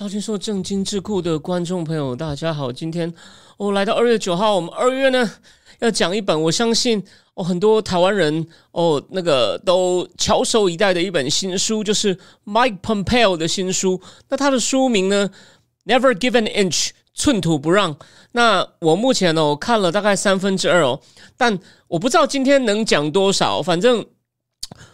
[0.00, 3.12] 赵君硕正经智库的观众朋友，大家好，今天
[3.58, 5.30] 我来到二月九号，我们二月呢
[5.80, 7.04] 要讲一本，我相信
[7.34, 14.00] 哦很多台湾人哦那个都翘首以待的一本新书，就是 Mike Pompeo 的新书。
[14.30, 15.28] 那他的书名呢
[15.84, 17.94] ，Never Give an Inch，寸土不让。
[18.32, 21.02] 那我目前呢，我看了大概三分之二哦，
[21.36, 21.58] 但
[21.88, 23.60] 我不知道今天能讲多少。
[23.60, 24.06] 反正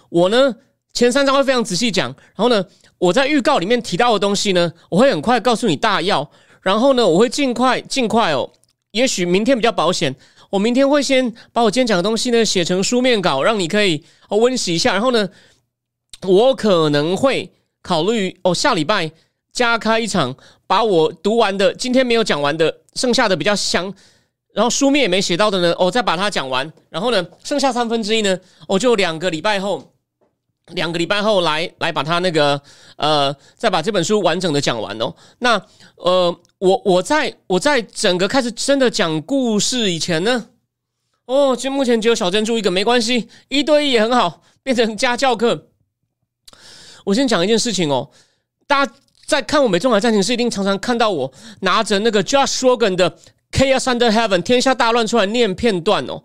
[0.08, 0.56] 我呢
[0.96, 2.64] 前三章会非常仔细讲，然后呢
[2.96, 6.26] 我在预告里面提到的东西呢，我会很快告诉你大要。
[6.62, 8.50] 然后呢，我会尽快尽快哦，
[8.92, 10.16] 也许明天比较保险。
[10.48, 14.94] 我明天会先把我今天讲的东西呢写成书面稿，让你可以哦温习一下。
[14.94, 15.28] 然后呢，
[16.22, 17.52] 我可能会
[17.82, 19.12] 考虑哦下礼拜
[19.52, 20.34] 加开一场，
[20.66, 23.92] 把我读完的今天没有讲完的，剩下的比较香，
[24.54, 26.72] 然后书面也没写到的呢，我再把它讲完。
[26.88, 29.92] 然后呢，剩下三分之一呢，我就两个礼拜后，
[30.74, 32.60] 两个礼拜后来来把它那个
[32.96, 35.14] 呃，再把这本书完整的讲完哦。
[35.38, 35.60] 那
[35.96, 36.36] 呃。
[36.58, 40.46] 我我在我在整个开始真的讲故事以前呢，
[41.26, 45.66] 哦，就目前只有小珍珠一个，没关系，一对一也很好，变成家教课。
[47.04, 48.08] 我先讲一件事情哦，
[48.66, 48.92] 大家
[49.26, 51.30] 在看我美中海战情是一定常常看到我
[51.60, 53.10] 拿着那个 Josh Rogan 的
[53.52, 56.22] 《Chaos Under Heaven》天下大乱出来念片段哦，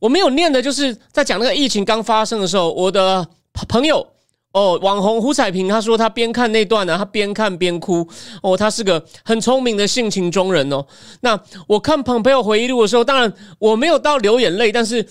[0.00, 3.26] 我没有念的就是在讲那个疫情刚发生的时候，我的
[3.68, 4.06] 朋友。
[4.54, 8.06] 哦，网红胡彩萍，他说他边看那段呢，他边看边哭。
[8.42, 10.84] 哦，他是个很聪明的性情中人哦。
[11.22, 15.08] 那我看朋友回忆录的时候，当然我没有到流眼泪，但是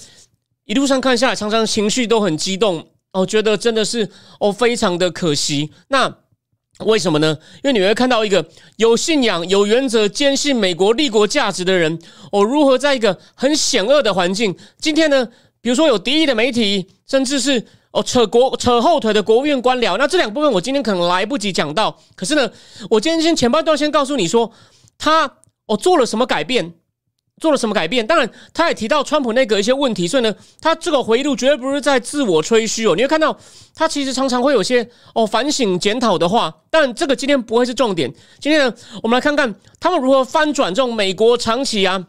[0.66, 2.86] 一路上看下来，常常情绪都很激动。
[3.14, 4.08] 哦，觉得真的是
[4.40, 5.72] 哦，非常的可惜。
[5.88, 6.16] 那
[6.86, 7.36] 为什么呢？
[7.64, 11.98] 因为你会看到一个有信仰、有原则、坚信美国立国价值的人，
[12.32, 15.28] 哦，如何在一个很险恶的环境，今天呢，
[15.62, 17.66] 比如说有敌意的媒体，甚至是。
[17.92, 21.98] 哦，扯国扯后腿的国务院官僚，那这两部分我今天可能来不及讲到。
[22.16, 22.50] 可是呢，
[22.90, 24.50] 我今天先前半段先告诉你说，
[24.98, 25.30] 他
[25.66, 26.74] 哦做了什么改变，
[27.42, 28.08] 做了什么改变。
[28.08, 32.96] 当然，他也提到川普内阁一些问题，所以呢，他这个回忆录绝对不是在自我吹嘘哦。
[32.96, 33.38] 你会看到
[33.76, 38.10] 他其实常常会有些哦反省检讨的话，但这个今天不会是重点。
[38.40, 42.08] 今天呢，我们来看看他们如何翻转这种美国长期啊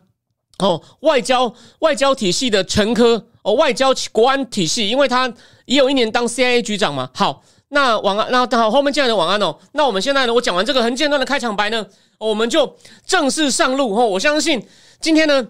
[0.61, 3.25] 哦外交外交体系的沉疴。
[3.43, 5.33] 哦，外交国安体系，因为他
[5.65, 7.11] 也有一年当 CIA 局长嘛。
[7.13, 9.59] 好，那晚安，那好，后面进来的晚安哦。
[9.73, 11.85] 那我们现在呢，我讲完这个很简单的开场白呢，
[12.19, 14.07] 我们就正式上路哦。
[14.07, 14.65] 我相信
[15.01, 15.45] 今天呢，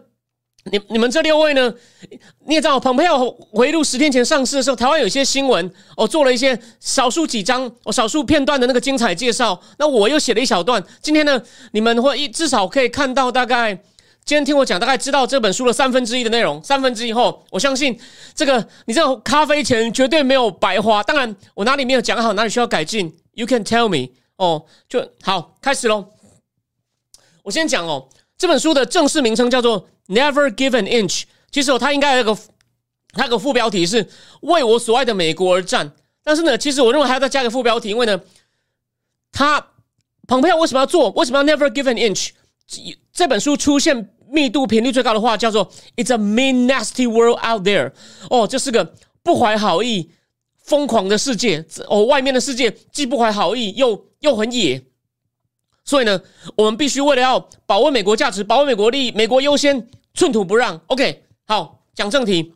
[0.71, 1.75] 你你们这六位呢，
[2.47, 9.61] 你也知道，蓬佩奥回录十天前上市的时候，台湾有一些新闻哦，做了一些少数几张哦，少数片段的那个精彩介绍。
[9.79, 11.43] 那我又写了一小段，今天呢，
[11.73, 13.83] 你们会一至少可以看到大概。
[14.25, 16.63] 今天听我讲，大概知道这本书的三分之一的内容。
[16.63, 17.99] 三分之一后，我相信
[18.35, 21.03] 这个你这咖啡钱绝对没有白花。
[21.03, 24.13] 当然，我哪里没有讲好，哪里需要改进，You can tell me。
[24.37, 26.07] 哦，就好，开始喽。
[27.43, 31.21] 我先讲哦，这本书的正式名称叫做《Never Give an Inch》。
[31.51, 32.39] 其实哦，它应该有个
[33.13, 34.09] 它有个副标题是
[34.43, 35.93] “为我所爱的美国而战”。
[36.23, 38.21] 但是呢，其实我认为还要再加个副标题，因为呢，
[39.33, 39.67] 他
[40.29, 41.11] 蓬佩奥为什么要做？
[41.11, 42.31] 为什么要 Never Give an Inch？
[43.13, 47.93] 这本书出现密度频率最高的话叫做 "It's a mean, nasty world out there"。
[48.31, 50.11] 哦，这是个不怀好意、
[50.65, 51.65] 疯狂的世界。
[51.89, 54.83] 哦，外面的世界既不怀好意，又又很野。
[55.85, 56.21] 所以呢，
[56.57, 60.81] 我们必须为了要保卫美国价值、保卫美国利益、美国优先，寸土不让。
[60.87, 62.55] OK，好，讲正题。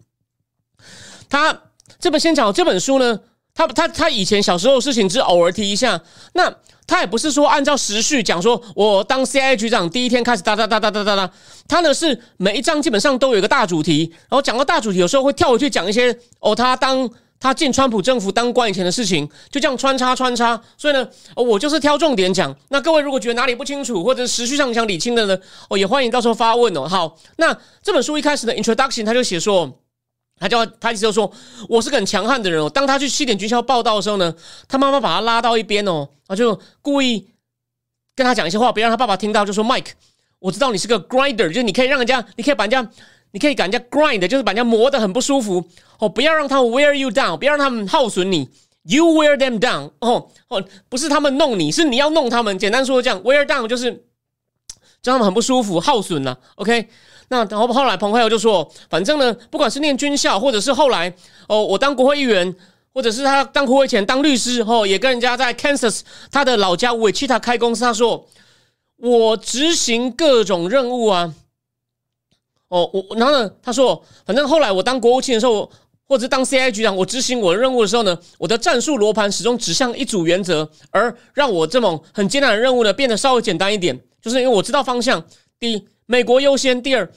[1.28, 1.62] 他
[1.98, 3.20] 这本先讲这本书呢，
[3.56, 6.00] 他他他以前小时候的事情只偶尔提一下。
[6.34, 6.54] 那
[6.86, 11.28] 他也不是说按照时序讲，说我当 CIA 局长第一天开始哒哒哒哒哒哒哒，
[11.66, 17.10] 他呢是每一章基本上都有一个大主题，然后讲到大主题，有时候会跳回去讲一些哦，他当
[17.40, 20.60] 他进川普政府当官以前的事情，就这样穿插穿插。
[20.78, 22.54] 所以呢，我就是挑重点讲。
[22.68, 25.36] 那各位如果觉得哪里不清楚，或者是时序上想理清的呢，
[25.68, 26.86] 哦，也欢迎到时候发问哦。
[26.86, 27.52] 好，那
[27.82, 29.80] 这本书一开始的 introduction 他就写说。
[30.38, 31.32] 他叫他意思就说，
[31.68, 32.68] 我是个很强悍的人哦。
[32.68, 34.34] 当他去西点军校报道的时候呢，
[34.68, 37.28] 他妈妈把他拉到一边哦，他就故意
[38.14, 39.92] 跟他讲一些话，别让他爸爸听到，就说：“Mike，
[40.38, 42.90] 我知道你是个 grinder，就是你可以让人家，你可以把人家，
[43.32, 45.64] 你可以把人家 grind，就是把人家磨得很不舒服
[45.98, 46.08] 哦。
[46.08, 48.48] 不要让他们 wear you down，不要让他们耗损你。
[48.88, 52.56] You wear them down，哦哦，不是他们弄你，是你要弄他们。
[52.56, 53.90] 简单说这样，wear down 就是
[55.02, 56.38] 让他们很不舒服、耗损了。
[56.54, 56.88] OK，
[57.28, 61.12] 那然后后来彭佩奥就说，反正呢，不管是念军校，或者是后来
[61.48, 62.54] 哦，我当国会议员，
[62.92, 66.00] 或者是他当国会前当律师，哦，也跟人家在 Kansas
[66.30, 67.84] 他的老家韦奇塔开公司。
[67.84, 68.26] 他说，
[68.96, 71.34] 我执行各种任务啊。
[72.68, 75.70] 哦，我然后呢，他说，反正后来我当国务卿的时候。
[76.08, 85.20] 或者当 CI 局长，我执行我的任务的时候呢，我的战术罗盘始终指向一组原则，而让我这种很艰难的任务呢变得稍微简单一点，就是因为我知道方向。
[85.58, 87.12] 第一，美国优先；第二，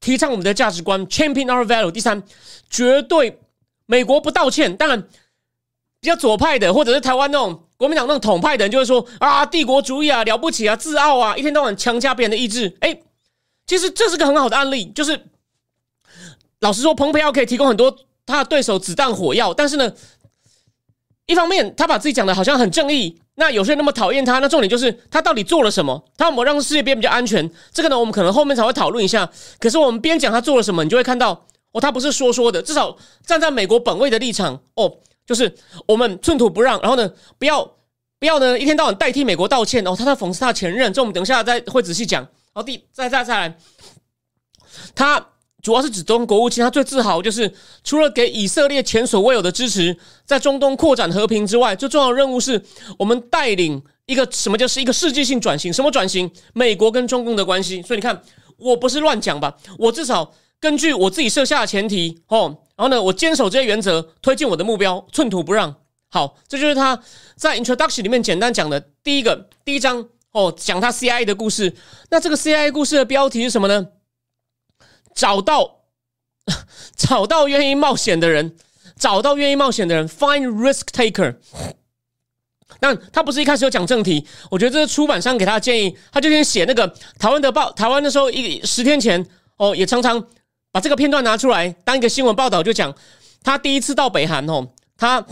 [0.00, 2.22] 提倡我们的价值观，champion our value；第三，
[2.68, 3.40] 绝对
[3.86, 4.76] 美国不道歉。
[4.76, 5.00] 当然，
[6.00, 12.76] 比较左派的，或者是台湾那种国民党那种统派的人，就会说啊，帝国主义啊，了不起啊，自傲啊，一天到晚强加别人的意志。
[12.80, 13.00] 哎，
[13.66, 15.20] 其实这是个很好的案例，就是
[16.60, 17.96] 老实说，蓬佩奥可以提供很多。
[18.24, 19.92] 他的对手子弹火药，但是呢，
[21.26, 26.00] 一方面他把自己讲的好像很正义，那有些人那么讨厌他，那重点就是他到底做了什么？
[26.16, 27.50] 他有没有让世界变比较安全？
[27.72, 29.28] 这个呢，我们可能后面才会讨论一下。
[29.58, 32.96] 可是我们边讲他做了什么，你就会看到哦，他不是说说的，至少
[33.26, 35.52] 站在美国本位的立场哦，就是
[35.86, 37.68] 我们寸土不让，然后呢，不要
[38.20, 42.22] 不要呢，一天到晚代替美国道歉哦，他在讽刺他前任，这我们等一下再会仔细讲。
[42.22, 43.58] 然后第再再再来，
[44.94, 45.31] 他。
[45.62, 47.50] 主要是指中国务卿，他最自豪就是
[47.84, 52.60] 除了给以色列前所未有的支持，在中东扩展和平之外，最重要的任务是
[52.98, 55.72] 我们带领一个什么叫是一个世界性转型？
[55.72, 56.28] 什么转型？
[56.52, 57.80] 美国跟中共的关系。
[57.82, 58.20] 所以你看，
[58.56, 59.56] 我不是乱讲吧？
[59.78, 65.72] 我至少根据我自己设下的前提哦，然后呢，我坚守这些原则，推进我的目标，寸土不让。
[66.10, 67.00] 好，这就是他
[67.36, 71.72] 在 introduction 里面简单讲的第一个第一章哦，讲他 CIA 的故事。
[72.10, 73.86] 那这个 CIA 故事的标题是什么呢？
[75.14, 75.82] 找到
[76.96, 78.56] 找到愿意冒险的人，
[78.98, 81.36] 找到愿意冒险的人，find risk taker。
[82.80, 85.96] 但他不是一开始就讲正题，我觉得这是出版商给他的建议。
[86.10, 86.88] 他就先写那个
[87.18, 89.24] 台湾的报，台湾的时候一十天前
[89.56, 90.24] 哦，也常常
[90.72, 92.92] 把这个片段拿出来当一个新闻报道，就讲
[93.44, 94.66] 他第一次到北韩哦，
[94.96, 95.24] 他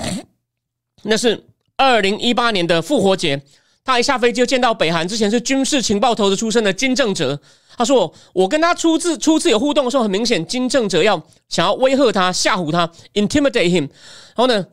[1.02, 1.44] 那是
[1.76, 3.42] 二零一八年的复活节，
[3.84, 7.40] 他一下飞机就见到北韩之前是军事情报头子出身的金正哲。
[7.80, 11.18] 他说：“我跟他初次初次有互动的时候，很明显，金正哲要
[11.48, 13.88] 想要威吓他、吓唬他，intimidate him。
[14.36, 14.66] 然后呢，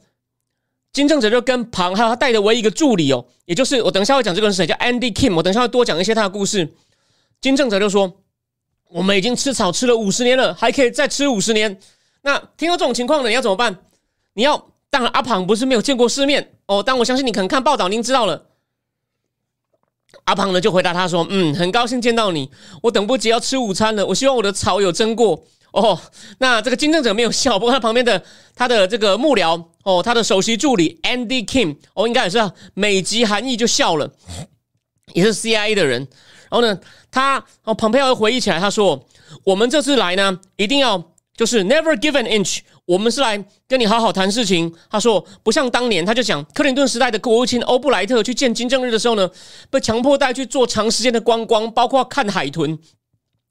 [0.91, 5.35] 金正哲就跟庞还有他带的唯一一个助理哦，也就是我等一下会讲这个人是谁，叫 Andy Kim。
[5.35, 6.73] 我等一下会多讲一些他的故事。
[7.39, 8.11] 金正哲就说：
[8.89, 11.79] 我们已经吃草吃了五十年了，还可以再吃五十年。
[12.23, 13.77] 那听到这种情况呢，你要怎么办？
[14.33, 18.46] 你要当然阿庞不是没有见过世面哦，但我相信你可能看报道，您知道了。”
[20.23, 22.49] 阿胖呢就回答他说：“嗯，很高兴见到你，
[22.81, 24.05] 我等不及要吃午餐了。
[24.05, 25.99] 我希望我的草有蒸过哦。
[26.39, 28.21] 那这个金正者没有笑，不过他旁边的
[28.55, 34.11] 他的这个幕僚哦，他的首席助理 Andy Kim 哦，应该也是美籍韩裔就笑了，
[35.13, 36.07] 也是 CIA 的人。
[36.49, 36.79] 然后呢，
[37.11, 39.05] 他哦，蓬佩奥回忆起来，他说：
[39.43, 43.37] 我们这次来呢，一定要就是 never give an inch。”我们是来
[43.67, 44.73] 跟你好好谈事情。
[44.89, 49.29] 他说，不像当年，他就讲克林顿时代的国务卿欧布莱特去见金正日的时候呢，
[49.69, 52.79] 被强迫带去做长时间的观光，包括看海豚。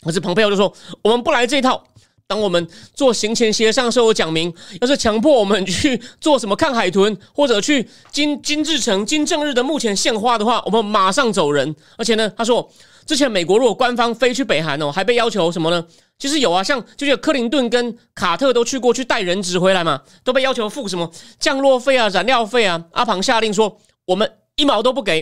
[0.03, 0.73] 可是蓬佩奥就说，
[1.03, 1.85] 我们不来这一套。
[2.29, 11.77] 当我们做行前协商的时候，讲明，要是强迫我们去做什么看海豚，或者去金金日成、金正日的目前献花的话，我们马上走人。
[11.99, 12.69] 而且呢，他说，
[13.07, 15.87] 之前美国如果官方飞去北韩哦，还被要求什么呢？
[16.19, 22.85] 其实有啊，像就是克林顿跟卡特都去过去带人质回来嘛，都被要求付什么降落费啊、燃料费啊。
[22.93, 25.21] 阿庞下令说，我们一毛都不给。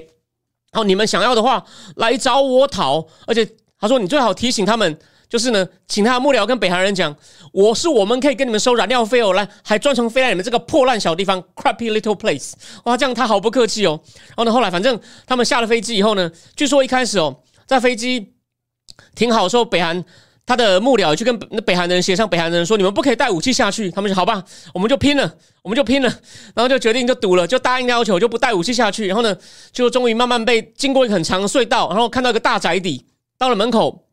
[0.73, 1.65] 然后，你们想要的话
[1.97, 3.07] 来找我讨。
[3.27, 3.49] 而且
[3.79, 4.99] 他说，你最好提醒他们，
[5.29, 7.15] 就是呢，请他的幕僚跟北韩人讲，
[7.53, 12.53] 我是我们可以跟你们收燃料费哦，来还专程飞来你们这个破烂小地方，crappy little place。
[12.85, 14.01] 哇，这样他好不客气哦。
[14.29, 17.37] 然后呢，后来反正他们下了飞机以后呢，据说一开始哦，
[17.67, 18.33] 在飞机
[19.15, 20.05] 停好的时候，北韩。
[20.47, 24.45] 他的幕僚去跟那北韩的人协商，北韩的人说：“你们不可以带武器下去。”他们说：“好吧，
[24.75, 26.09] 我们就拼了，我们就拼了。”
[26.55, 29.07] 然后就决定就赌了，就答应要求，就不带武器下去。
[29.07, 29.35] 然后呢，
[29.73, 33.07] 就终于慢慢被经过一个很长的隧道，然后看到一个大宅邸。
[33.39, 34.05] 到了门口，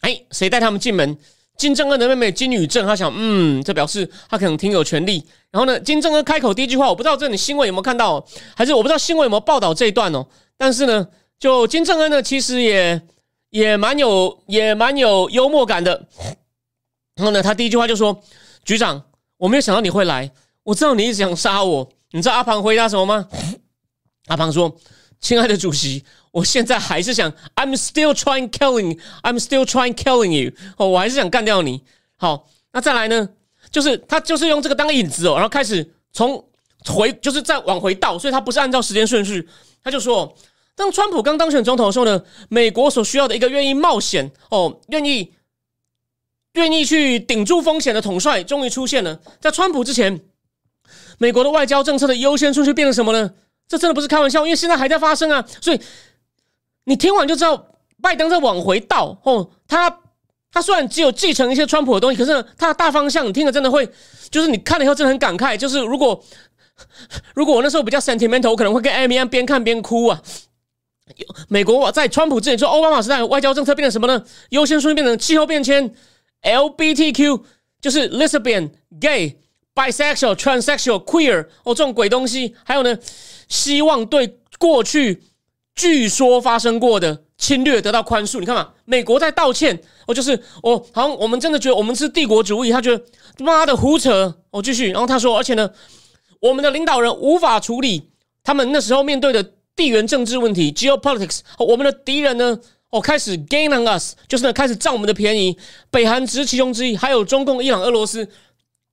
[0.00, 1.18] 哎，谁带他们进门？
[1.58, 2.86] 金正恩的妹妹金宇正。
[2.86, 5.22] 他想，嗯，这表示他可能挺有权利。
[5.50, 10.26] 然后呢，金正恩开口第一句话，我不知道这里新闻有没有看到，还是我不知道新闻有没有报道这一段哦。
[10.56, 11.06] 但是呢，
[11.40, 13.02] 就金正恩呢，其实也。
[13.50, 16.06] 也蛮有，也蛮有幽默感的。
[17.16, 18.22] 然后呢，他第一句话就说
[18.64, 19.02] ：“局长，
[19.38, 20.30] 我没有想到你会来，
[20.62, 23.26] 我知道你一直想杀我。”你知道阿庞回答什么吗？
[24.28, 24.76] 阿庞说
[25.20, 30.52] ：“亲爱的主席，我现在还是想，I'm still trying killing, I'm still trying killing you。
[30.76, 31.82] 哦，我还是想干掉你。
[32.18, 33.30] 好，那再来呢？
[33.72, 36.44] 就是他就是用这个当引子哦，然后开始从
[36.86, 39.48] 回就是再往回倒，所以他不是按照时间顺序。
[39.82, 40.32] 他就说，
[40.76, 45.34] 当川普刚当选总统的时候呢，美国所需要的一个愿意冒险哦，愿意
[46.54, 49.20] 愿意去顶住风险的统帅，终于出现了。
[49.40, 50.20] 在川普之前，
[51.18, 53.32] 美国的外交政策的优先顺序变成什么呢？
[53.68, 55.46] 这真的不是开玩笑，因为现在还在发生啊。
[55.60, 55.80] 所以
[56.84, 57.66] 你听完就知道，
[58.02, 59.98] 拜登在往回倒哦，他。
[60.52, 63.88] 他虽然只有继承一些川普的东西，可是他的大方向你听了真的会，
[64.32, 65.56] 就是你看了以后真的很感慨。
[65.56, 66.20] 就是如果
[67.36, 70.20] 如果我那时候比较 sentimental，我可能会跟艾米安边看边哭啊。
[71.48, 74.24] 美国在川普之前说奥巴马时代外交政策变成什么呢？
[74.50, 75.92] 优先顺序变成气候变迁
[76.42, 77.42] ，LBTQ
[77.80, 79.38] 就是 lesbian、gay、
[79.74, 82.98] bisexual、transsexual、queer 哦这种鬼东西，还有呢，
[83.48, 85.22] 希望对过去
[85.74, 87.24] 据说发生过的。
[87.40, 93.02] 侵略得到宽恕，你看嘛，美国在道歉，哦，就是哦，好像我们真的觉得我们是帝国主义，他觉得
[93.38, 95.70] 妈的胡扯，哦，继续，然后他说，而且呢，
[96.38, 98.10] 我们的领导人无法处理
[98.44, 102.60] 他们那时候面对的地缘政治问题 （geopolitics），我们的敌人呢，
[102.90, 105.56] 哦，开始 gain on us，就是呢，开始占我们的便宜，
[105.90, 108.28] 北韩只是其中之一，还有中共、伊朗、俄罗斯。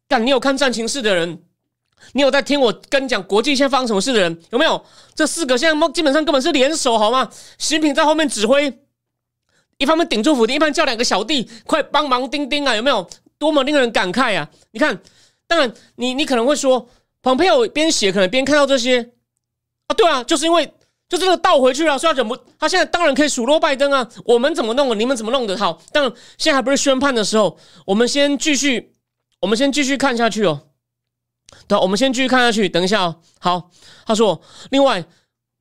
[0.07, 1.43] 但你有看战情室的人？
[2.13, 4.81] 你有在听我跟你讲国际现在发生什么事的人有没有？
[5.13, 7.29] 这四个现在基本上根本是联手好吗？
[7.57, 8.79] 习近平在后面指挥，
[9.77, 12.73] 一方面顶住府邸，一方面叫两个小弟快帮忙钉钉啊！
[12.73, 13.05] 有没有？
[13.37, 14.49] 多么令人感慨啊！
[14.71, 14.97] 你看，
[15.47, 16.89] 当然你你可能会说，
[17.21, 19.11] 蓬佩奥边写可能边看到这些
[19.87, 20.73] 啊，对啊，就是因为
[21.09, 24.07] 就这个倒回去了，所以他怎么，他现在当然可以数落拜登啊。
[24.25, 24.95] 我们怎么弄的？
[24.95, 25.57] 你们怎么弄的？
[25.57, 26.03] 好，但
[26.37, 28.93] 现在还不是宣判的时候，我们先继续，
[29.39, 30.63] 我们先继续看下去哦。
[31.67, 32.67] 对，我们先继续看下去。
[32.67, 33.15] 等一下哦。
[33.39, 33.71] 好，
[34.05, 35.05] 他说，另外，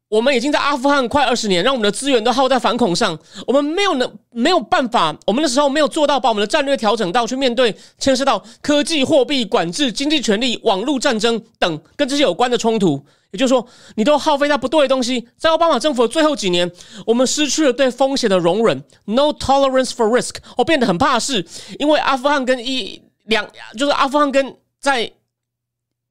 [0.08, 13.04] 我们已经在阿富汗快二十年，让我们的资源都耗在反恐上，我们没有能没有办法，我们那时候没有做到把我们的战略调整到去面对牵涉到科技、货币管制、经济权力、网络战争等跟这些有关的冲突。
[13.32, 15.26] 也就是说，你都耗费在不对的东西。
[15.36, 16.70] 在奥巴马政府的最后几年，
[17.04, 21.44] 我们失去了对风险的容忍 （no tolerance for risk），我变得很怕事，
[21.80, 23.44] 因为阿富汗跟一两
[23.76, 25.10] 就是阿富汗跟在。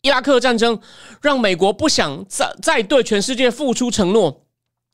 [0.05, 0.79] 伊拉克战争
[1.19, 4.45] 让美国不想再再对全世界付出承诺，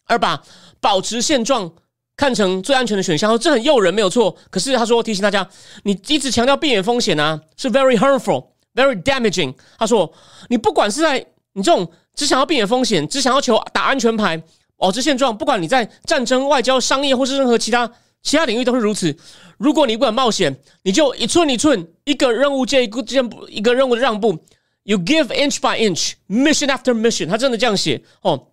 [0.05, 0.41] 而把
[0.79, 1.69] 保持现状
[2.15, 3.37] 看成最安全的选项。
[3.37, 4.33] 这很诱人，没有错。
[4.49, 5.45] 可是他说提醒大家，
[5.83, 9.53] 你一直强调避免风险啊，是 very harmful, very damaging。
[9.77, 10.09] 他说，
[10.47, 11.19] 你不管是在
[11.51, 14.41] 你这种只想要避免风险，只想要求打安全牌，
[14.77, 17.91] 保持现状，不管你在战争、外交、商业或是任何其他
[18.21, 19.13] 其他领域都是如此。
[19.57, 24.41] 如果你不敢冒险，你就一寸一寸，一个任务接一个接一个任务的让步。
[24.83, 27.27] You give inch by inch, mission after mission。
[27.27, 28.47] 他真的这样写哦。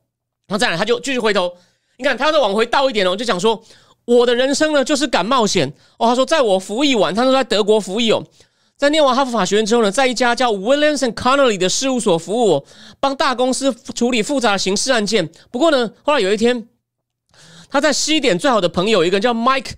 [0.47, 1.55] 然后再来，他就继续回头，
[1.99, 3.63] 你看，他再往回倒一点哦，就讲说，
[4.05, 6.09] 我的人生呢，就是敢冒险哦。
[6.09, 8.25] 他说，在我服役完，他说在德国服役哦，
[8.77, 12.67] 在念完哈佛法学院之后呢，在一家叫 Williams and Connolly 的事务所服务，
[13.01, 15.29] 帮大公司处理复杂的刑事案件。
[15.51, 16.69] 不过呢，后来有一天，
[17.71, 19.73] 他在西点最好的朋友一个叫 Mike，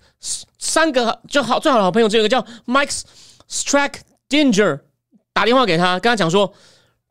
[0.57, 3.01] 三个就好最好的好朋友，这个叫 Mike
[3.49, 3.95] Strack
[4.29, 4.79] Danger。
[5.33, 6.53] 打电话给他，跟他讲说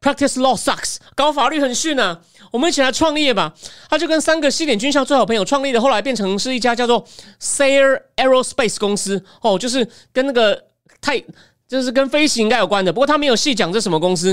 [0.00, 3.54] ，practice law sucks，搞法律很逊啊，我们一起来创业吧。
[3.88, 7.06] 他就跟三个西点军校最好朋友创立的，后来变成是一家叫做
[7.40, 10.66] Sayer Aerospace 公司，哦，就是跟那个
[11.00, 11.22] 太，
[11.66, 12.92] 就是跟飞行应该有关的。
[12.92, 14.30] 不过他没有细讲这什么公司。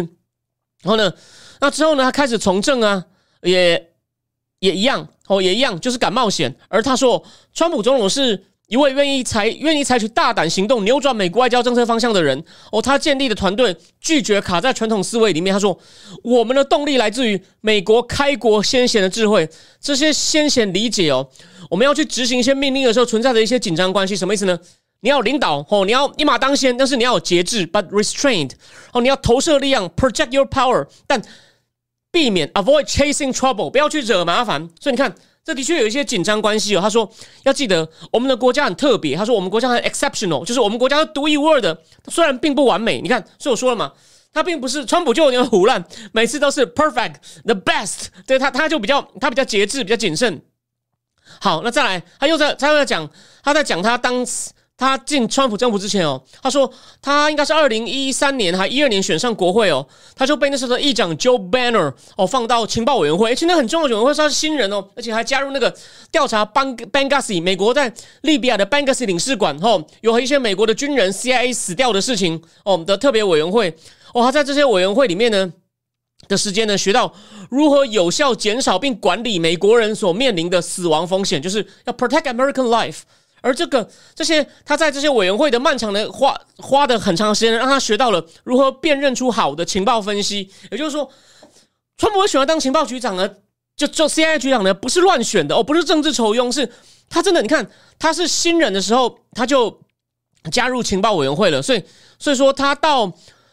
[0.83, 1.13] 然后呢，
[1.59, 3.05] 那之后呢，他开始从政啊，
[3.41, 3.91] 也
[4.59, 6.55] 也一样，哦，也一样，就是敢冒险。
[6.67, 8.45] 而他说，川普总统是。
[8.67, 15.53] 一位愿意采愿意采取大胆行动扭转美国外交政策方向的人哦，他建立的团队拒绝卡在传统思维里面。
[15.53, 15.79] 他说
[16.21, 21.29] ：“我们的动力来自于美国开国先贤的智慧，这些先贤理解哦，
[21.69, 24.59] 我们要去执行一些命令的时候存在的一些紧张关系，什么意思呢？
[24.99, 28.51] 你要领导哦，你要一马当先，但是你要有节制，but restrained
[28.91, 31.21] 哦，你要投射力量，project your power，但
[32.11, 34.67] 避免 avoid chasing trouble，不要去惹麻烦。
[34.81, 35.15] 所以你看。”
[35.47, 36.81] 这的确有一些紧张关系哦。
[36.81, 37.09] 他说
[37.43, 39.15] 要记得我们的国家很特别。
[39.15, 41.81] 他说我们国家很 exceptional，就是我们国家是独一无二的。
[42.09, 43.93] 虽然并不完美，你看，所以我说了嘛，
[44.33, 48.07] 他并不是川普就有点胡乱，每次都是 perfect，the best。
[48.25, 50.41] 对他，他就比较他比较节制，比较谨慎。
[51.39, 53.09] 好，那再来，他又在他又在讲
[53.41, 54.51] 他在讲他当时。
[54.77, 59.83] 他进川普政府之前哦，他说他应该是二零一三年还一二年选上国会哦，
[60.15, 65.75] 他就被那时候的议长 Joe Banner 哦放到情报委员会，而且那很重要的委员会，他是新人哦，而且还加入那个
[66.11, 67.91] 调查 Bang Banghazi 美国在
[68.21, 73.75] 利比亚的 Banghazi 领事馆哦，有一些美国的军人 CIA 死掉的事情哦的特别委员会
[74.13, 75.51] 哦，他在这些委员会里面呢
[76.27, 77.11] 的时间呢，学到
[77.49, 82.99] 如何有效减少并管理美国人所面临的死亡风险，就是要 protect American life。
[83.41, 90.49] 而这个这些，他在这些委员会的漫长的花花的很长时间，让他学到了如何辨认出好的情报分析。
[90.71, 91.09] 也就是说，
[91.97, 93.29] 川普会选他当情报局长呢？
[93.75, 96.71] 就就 CIA 局长呢，不是乱选的哦，不是政治酬庸，是
[97.09, 97.41] 他真的。
[97.41, 99.79] 你看他是新人的时候，他就
[100.51, 101.83] 加入情报委员会了，所以
[102.17, 103.11] 所以说他到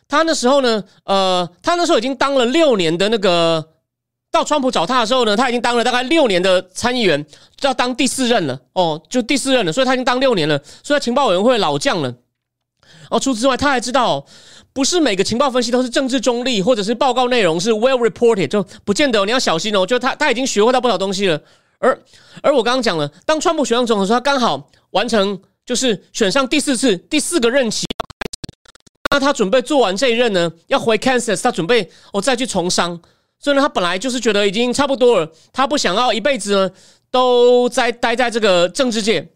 [0.09, 3.74] 他那时候呢，呃，他那时候已经当了六年的那个。
[4.35, 7.25] 到川普找他的时候呢，他已经当了大概六年的参议员，
[7.63, 12.13] 要当第四任了哦，就第四任了，所以他已经当六年了，所以他情报委员会老将了。
[13.11, 14.27] 哦，除此之外，他还知道
[14.73, 19.87] 不是每个情报分析都是政治中立，或者是报告内容是 well reported，就不见得你要小心哦。
[19.87, 21.41] 就他他已经学会到不少东西了。
[21.79, 21.97] 而
[22.43, 27.87] 而我刚刚讲了，当川普选上总统时，他刚好完成就是选上第四次第四个任期，
[29.13, 33.01] 那他准备做完这一任呢，要回 Kansas，他准备我再去从商。
[33.39, 36.71] 所以呢，他本来就是觉得已经差不多了，他不想要一辈子呢
[37.11, 39.33] 都在待在这个政治界。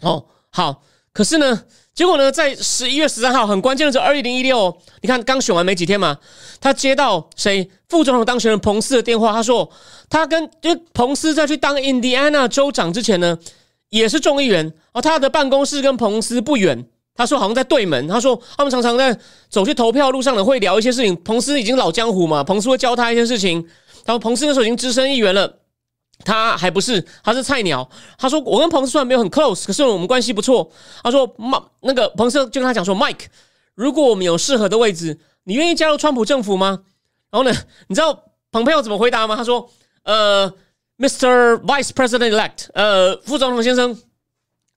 [0.00, 6.18] 哦，好，可是呢，结果呢，在十一月十三号很关键的时候，二零一六，你看刚选完没几天嘛，
[6.60, 9.70] 他接到谁副总统当选人彭斯的电话，他说
[10.10, 13.38] 他跟就彭斯在去当印第安纳州长之前呢，
[13.88, 16.86] 也是众议员，而他的办公室跟彭斯不远。
[17.16, 18.08] 他说好像在对门。
[18.08, 19.16] 他说他们常常在
[19.48, 21.16] 走去投票路上呢，会聊一些事情。
[21.22, 23.64] 彭斯已经老江湖嘛，彭斯会教他一些事情。
[24.04, 25.60] 他说彭斯那时候已经资深议员了，
[26.24, 27.88] 他还不是，他是菜鸟。
[28.18, 30.70] 他说我跟彭斯虽然没有很 close，可是我们关系不错。
[31.02, 33.26] 他说麦那个彭斯就跟他讲说，Mike，
[33.74, 36.80] 如果我们有适合的位置，你愿意加入川普政府吗？
[37.30, 37.56] 然后呢，
[37.88, 39.36] 你知道彭佩奥怎么回答吗？
[39.36, 39.70] 他说，
[40.02, 40.52] 呃
[40.98, 41.60] ，Mr.
[41.62, 43.96] Vice President Elect，呃，副总统先生。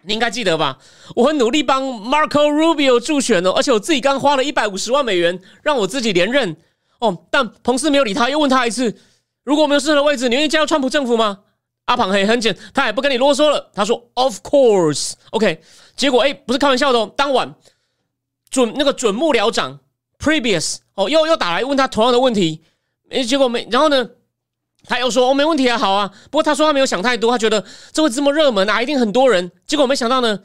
[0.08, 0.80] 你应该记得吧？
[1.16, 6.56] 我很努力帮 Marco Rubio 助选哦，而且我自己刚花了一百五十万美元让我自己连任
[7.00, 7.26] 哦。
[7.30, 8.98] 但彭斯没有理他，又问他一次：
[9.44, 11.40] 如果我们有适合的位置，你愿意加入川普政府吗？
[11.86, 13.70] 阿庞很很简，他也不跟你啰嗦了。
[13.74, 15.62] 他说：“Of course, OK。”
[15.98, 17.14] 结果哎，不是开玩笑的哦。
[17.18, 17.54] 当晚
[18.50, 19.80] 准那个准幕僚长
[20.20, 22.62] Previous 哦，又又打来问他同样的问题，
[23.10, 24.10] 哎，结果没，然后呢？
[24.88, 29.52] 他又说：“哦，没问题啊，好啊。”不过他说他没有想太多，他觉得这会这么热门啊，一定很多人。
[29.68, 30.40] 结果没想到呢，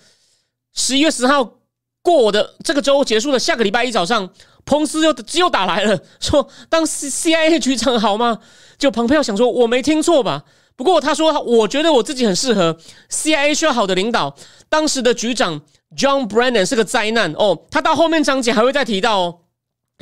[0.75, 1.59] 十一月十号
[2.03, 4.29] 过的这个周结束的下个礼拜一早上，
[4.65, 8.41] 彭斯又又打来了，说当 C C I A 局长好吗？
[8.79, 10.43] 就彭佩奥想说，我没听错吧？
[10.75, 12.77] 不过他说，我觉得我自己很适合
[13.11, 14.35] CIA，需要好的领导。
[14.69, 15.61] 当时的局长
[15.97, 19.39] John Brennan 是个灾难哦，他到后面章节还会再提到哦。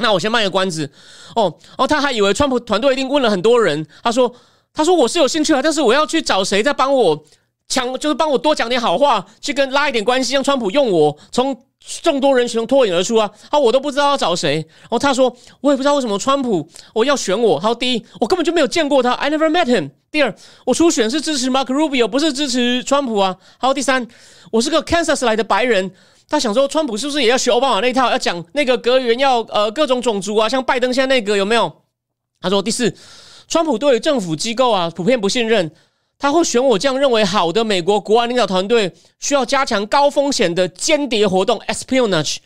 [0.00, 0.90] 那我先卖个关子
[1.36, 3.86] 哦哦，他还以为川普团队一定问了很多人。
[4.02, 4.34] 他说
[4.74, 7.24] ：“他说我是有兴趣啊，但是我要去找谁再帮我
[7.68, 11.56] 抢，就是帮我多讲点好话，去跟拉一点关系，让川普用我从
[12.02, 13.30] 众多人群中脱颖而出啊！
[13.50, 14.56] 啊，我都不知道要找谁。
[14.82, 17.58] 然后他说，我也不知道为什么川普我要选我。
[17.60, 19.90] 他说，第一，我根本就没有见过他，I never met him。
[20.10, 20.34] 第二，
[20.66, 23.36] 我初选是支持 Mark Rubio，不是支持川普啊。
[23.58, 24.06] 还有第三，
[24.50, 25.90] 我是个 Kansas 来的白人。”
[26.30, 31.82] 他想说，川普是不是也要学奥巴马那套，要讲那个格员要呃各种种族啊，像拜登现在那个有没有？
[32.40, 32.96] 他说第四，
[33.48, 35.72] 川普对政府机构啊普遍不信任，
[36.20, 42.36] 他会选我这样认为好的美国国安领导团队，需要加强高风险的间谍活动 （espionage），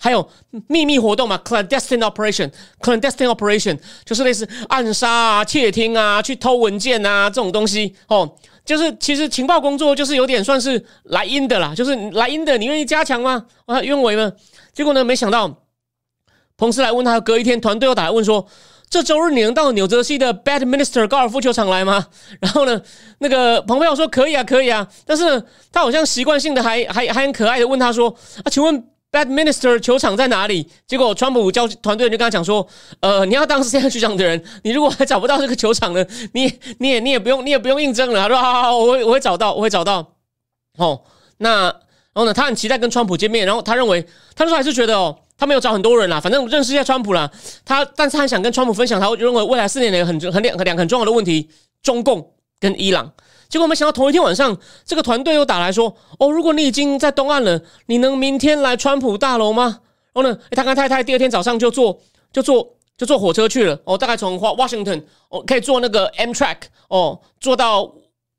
[0.00, 0.26] 还有
[0.66, 8.38] 秘密活动嘛 （clandestine operation），clandestine operation 就是类似暗杀啊、窃听啊、去偷文件啊这种东西哦。
[8.64, 13.46] 就是其实情报工作就是有点算是莱茵的啦，就是莱茵的，你愿意加强吗？
[13.66, 14.32] 啊，愿为吗？
[14.72, 15.62] 结果呢，没想到
[16.56, 18.46] 彭斯来问他，隔一天团队又打来问说，
[18.88, 22.06] 这周日你能到纽泽西的 Bad Minister 高尔夫球场来吗？
[22.40, 22.80] 然后呢，
[23.18, 28.08] 那个彭佩奥说可以啊，可以啊，但是他好像习惯性的还还还很可爱的问他说，
[28.44, 28.84] 啊，请问。
[29.12, 30.66] Bad Minister 球场在哪里？
[30.86, 32.66] 结果川普教团队就跟他讲说
[33.00, 40.14] ：“呃，你要当 CIA 局长的人，你如果还找不到这个球场呢，你 你也你也不用你也不用应征了。”他说：“好好好，我会我会找到，我会找到。”
[40.78, 41.02] 哦，
[41.36, 41.64] 那
[42.14, 42.32] 然后呢？
[42.32, 47.30] 他很期待跟川普见面，然后他认为他说还是觉得哦，他没有找很多人啦，反正认识一下川普啦。
[47.66, 51.50] 他但是他想跟川普分享，他认为未来四年内很很两两个很重要的问题：
[51.82, 53.12] 中共跟伊朗。
[53.52, 59.80] 结果没想到，同一天晚上，这个团队又打来说：“哦，如果你已经在东岸了，你能明天来川普大楼吗？”
[60.14, 62.00] 然后呢，他跟太太第二天早上就坐
[62.32, 63.78] 就坐就坐火车去了。
[63.84, 66.56] 哦，大概从华 Washington 哦，可以坐那个 Amtrak
[66.88, 67.92] 哦，坐到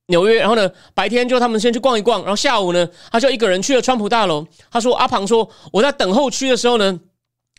[0.07, 0.39] 纽约。
[0.39, 4.43] 然后呢，白天就他们先去逛一逛，然后下午呢，他就一个人去了川普大楼。
[4.71, 6.99] 他说：“阿庞说，我在等候区的时候呢，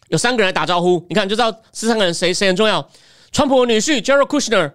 [0.09, 2.85] 有三个人打招呼，你看就知道是三个人谁谁很重要。
[3.31, 4.73] 川普的女婿 Jared Kushner。”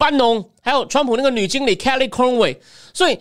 [0.00, 2.56] 班农还有川普那个女经理 Kelly Conway，
[2.94, 3.18] 所以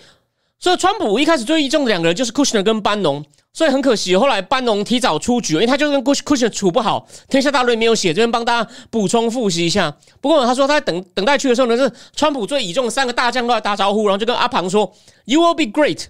[0.58, 7.08] 所以川普一开始最倚重的两个人就是 Kushner 跟班农，所以很可惜，后来班农提早出局，因为他就跟 Kushner 处不好。
[7.30, 9.94] 天下大论没有写，这边帮大家补充复习一下。
[10.22, 14.92] 不过他说他在等等待去的时候呢，是川普最倚重的三个大将都来打招呼，然后就跟阿庞说
[15.26, 16.06] ：“You will be great。”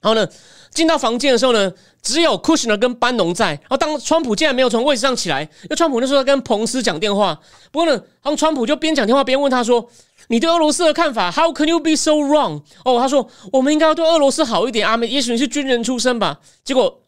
[0.00, 0.26] 然后呢，
[0.70, 1.70] 进到房间的时候呢，
[2.02, 3.48] 只有 Kushner 跟班农在。
[3.48, 7.38] 然后当川普竟然没有从位置上起来，因为川普那时候在跟彭斯讲电话。
[7.70, 9.88] 不过呢，然后川普就边讲电话边问他说
[10.28, 16.99] ：“你对俄罗斯的看法？How can you be so wrong？” 哦，他说：“我们应该要对俄罗斯好一点啊，也许你是军人出身吧。”结果。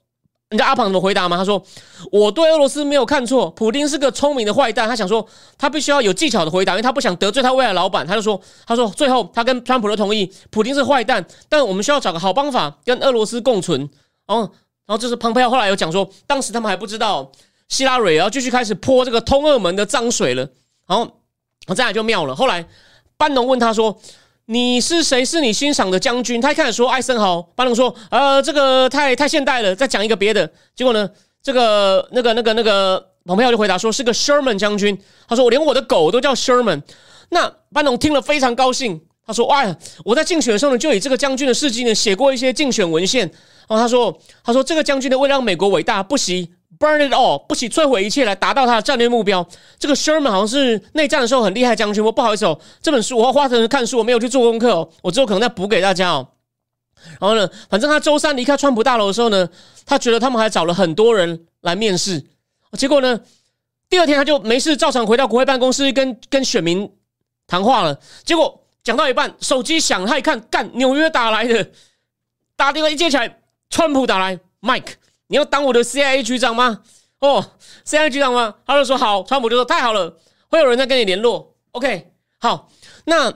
[0.52, 1.36] 你知道阿庞怎么回答吗？
[1.36, 1.60] 他说
[2.12, 4.86] ：“我对俄罗斯没有看错，普京是个聪明的坏蛋。
[4.86, 5.26] 他想说，
[5.58, 8.06] 他必须要有技巧的回答，因为他不想得罪他未来老板。
[8.06, 13.88] 他就说：他说最后他跟川普都同意，普京是坏蛋，但我们需要找个好方法跟俄罗斯共存。
[14.26, 14.40] 哦，
[14.86, 17.32] 然后就是蓬佩奥后来有讲说，当时他们还不知道
[17.68, 20.46] 希拉蕊要继续开始泼这个通俄门的脏水了。
[20.86, 21.10] 然后，
[21.66, 22.36] 我再来就妙了。
[22.36, 22.66] 后来
[23.16, 23.98] 班农问他说。”
[24.46, 25.24] 你是谁？
[25.24, 26.40] 是你欣赏的将军？
[26.40, 30.50] 他一开始说艾森豪，班农说，呃，这个太太现代了，再讲一个别的。
[30.74, 31.08] 结果呢，
[31.40, 34.98] 这个那个那个那个蓬佩奥就回答说是个 Sherman 将军。
[35.28, 36.82] 他说我连我的狗都叫 Sherman。
[37.28, 39.64] 那班农听了非常高兴，他说哇，
[40.04, 43.30] 我在竞选的时候呢，就以这个将军的事迹呢写过一些竞选文献。
[43.68, 46.52] 然后他说，他说这个将军呢，为了让美国伟大，不惜。
[46.82, 49.46] Burn it all，不惜摧毁一切来达到他的战略目标。
[49.78, 52.04] 这个 Sherman 好像是内战的时候很厉害将军。
[52.04, 56.26] 我不好意思哦，这本书我要花成看书，我没有去做功课哦，我之后可能再补给大家哦。
[57.20, 59.48] 然后呢，反正他周三离开川普大楼的时候呢，
[59.86, 62.20] 他觉得他们还找了很多人来面试。
[62.72, 63.20] 结果呢，
[63.88, 66.90] 第二天他就没事照常回到国会办公室跟跟选民
[67.46, 67.96] 谈话了。
[68.24, 71.70] 结果讲到一半，手机响，他一看，干，纽约打来的，
[72.56, 73.38] 打电话一接起来，
[73.70, 74.94] 川普打来，Mike。
[75.32, 76.82] 你要当我的 CIA 局长吗？
[77.20, 77.42] 哦
[77.86, 78.56] ，CIA 局长吗？
[78.66, 80.18] 他就说好，川普就说太好了，
[80.48, 81.56] 会有人在跟你联络。
[81.70, 82.68] OK，好，
[83.06, 83.32] 那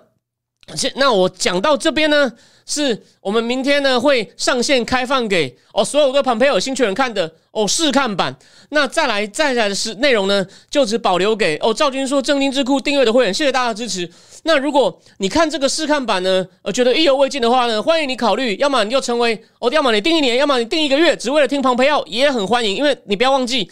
[0.74, 2.32] 现那我讲到这边呢。
[2.68, 8.36] 是我们明天呢会上线开放给哦所有对庞培有兴趣人看的哦试看版。
[8.70, 13.32] 那再来再来的是内容呢，就只保留给哦赵军硕正经智库订阅的会员。
[13.32, 14.10] 谢谢大家支持。
[14.42, 22.74] 那如果你看这个试看版呢，呃觉得意犹未尽的话呢，欢迎你考虑，要么你就成为哦，要么你订一年，要么你订一个月，只为了听庞培奥也很欢迎。
[22.74, 23.70] 因为你不要忘记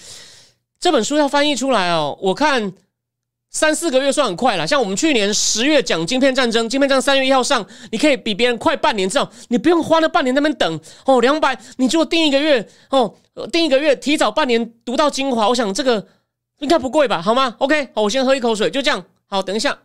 [0.79, 2.73] 这本书要翻译出来哦，我看。
[3.55, 9.31] 三四个月算很快了，像我们去年十月讲《晶片战争》，《晶片战争》三月一号上，你可以比别人快半年，这样？
[9.49, 13.15] 你不用花了半年那边等哦，两百，你就定一个月哦，
[13.53, 16.05] 定一个月，提早半年读到精华，我想这个
[16.59, 17.23] 应该不贵吧？
[17.23, 19.05] 好吗？OK，好，我先喝一口水，就这样。
[19.27, 19.79] 好，等一下。